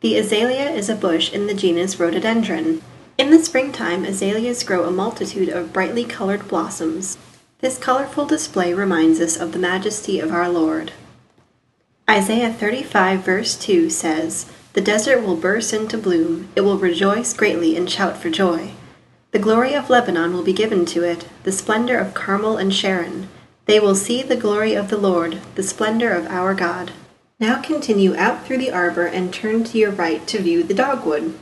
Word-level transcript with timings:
The 0.00 0.16
azalea 0.16 0.70
is 0.70 0.88
a 0.88 0.94
bush 0.94 1.32
in 1.32 1.48
the 1.48 1.54
genus 1.54 1.98
Rhododendron. 1.98 2.82
In 3.18 3.32
the 3.32 3.42
springtime, 3.42 4.04
azaleas 4.04 4.62
grow 4.62 4.84
a 4.84 4.92
multitude 4.92 5.48
of 5.48 5.72
brightly 5.72 6.04
colored 6.04 6.46
blossoms. 6.46 7.18
This 7.58 7.78
colorful 7.78 8.24
display 8.24 8.72
reminds 8.72 9.18
us 9.18 9.36
of 9.36 9.50
the 9.50 9.58
majesty 9.58 10.20
of 10.20 10.30
our 10.30 10.48
Lord. 10.48 10.92
Isaiah 12.08 12.52
35, 12.52 13.24
verse 13.24 13.56
2 13.56 13.90
says, 13.90 14.46
The 14.74 14.80
desert 14.80 15.22
will 15.22 15.34
burst 15.34 15.72
into 15.72 15.98
bloom, 15.98 16.48
it 16.54 16.60
will 16.60 16.78
rejoice 16.78 17.34
greatly 17.34 17.76
and 17.76 17.90
shout 17.90 18.16
for 18.16 18.30
joy. 18.30 18.70
The 19.32 19.40
glory 19.40 19.74
of 19.74 19.90
Lebanon 19.90 20.32
will 20.32 20.44
be 20.44 20.52
given 20.52 20.86
to 20.86 21.02
it, 21.02 21.26
the 21.42 21.50
splendor 21.50 21.98
of 21.98 22.14
Carmel 22.14 22.56
and 22.56 22.72
Sharon. 22.72 23.28
They 23.66 23.80
will 23.80 23.96
see 23.96 24.22
the 24.22 24.36
glory 24.36 24.74
of 24.74 24.90
the 24.90 24.96
Lord, 24.96 25.40
the 25.56 25.64
splendor 25.64 26.12
of 26.12 26.28
our 26.28 26.54
God. 26.54 26.92
Now 27.40 27.62
continue 27.62 28.16
out 28.16 28.44
through 28.44 28.58
the 28.58 28.72
arbor 28.72 29.06
and 29.06 29.32
turn 29.32 29.62
to 29.62 29.78
your 29.78 29.92
right 29.92 30.26
to 30.26 30.42
view 30.42 30.64
the 30.64 30.74
dogwood. 30.74 31.38